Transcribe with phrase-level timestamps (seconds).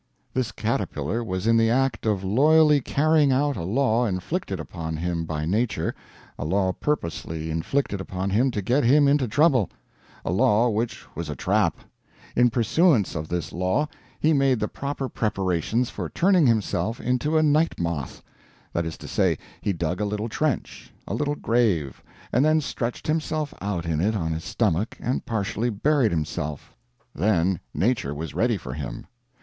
[0.33, 5.25] This caterpillar was in the act of loyally carrying out a law inflicted upon him
[5.25, 5.93] by Nature
[6.39, 9.69] a law purposely inflicted upon him to get him into trouble
[10.25, 11.77] a law which was a trap;
[12.35, 13.87] in pursuance of this law
[14.19, 18.23] he made the proper preparations for turning himself into a night moth;
[18.73, 23.05] that is to say, he dug a little trench, a little grave, and then stretched
[23.05, 26.75] himself out in it on his stomach and partially buried himself
[27.13, 29.05] then Nature was ready for him.